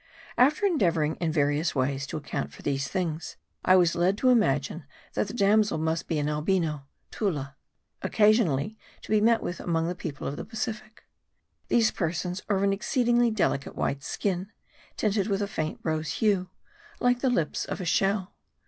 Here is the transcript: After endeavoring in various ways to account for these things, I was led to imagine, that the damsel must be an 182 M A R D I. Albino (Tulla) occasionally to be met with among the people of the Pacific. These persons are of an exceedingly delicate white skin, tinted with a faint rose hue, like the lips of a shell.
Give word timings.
After 0.35 0.65
endeavoring 0.65 1.13
in 1.17 1.31
various 1.31 1.75
ways 1.75 2.07
to 2.07 2.17
account 2.17 2.51
for 2.51 2.63
these 2.63 2.87
things, 2.87 3.35
I 3.63 3.75
was 3.75 3.93
led 3.93 4.17
to 4.17 4.29
imagine, 4.29 4.85
that 5.13 5.27
the 5.27 5.33
damsel 5.35 5.77
must 5.77 6.07
be 6.07 6.17
an 6.17 6.25
182 6.25 6.27
M 6.33 6.33
A 6.33 6.33
R 6.33 6.41
D 6.41 6.65
I. 6.65 6.73
Albino 6.73 6.87
(Tulla) 7.51 7.55
occasionally 8.01 8.77
to 9.03 9.11
be 9.11 9.21
met 9.21 9.43
with 9.43 9.59
among 9.59 9.87
the 9.87 9.93
people 9.93 10.25
of 10.25 10.37
the 10.37 10.43
Pacific. 10.43 11.03
These 11.67 11.91
persons 11.91 12.41
are 12.49 12.57
of 12.57 12.63
an 12.63 12.73
exceedingly 12.73 13.29
delicate 13.29 13.75
white 13.75 14.01
skin, 14.01 14.51
tinted 14.97 15.27
with 15.27 15.43
a 15.43 15.47
faint 15.47 15.79
rose 15.83 16.13
hue, 16.13 16.49
like 16.99 17.19
the 17.19 17.29
lips 17.29 17.65
of 17.65 17.79
a 17.79 17.85
shell. 17.85 18.33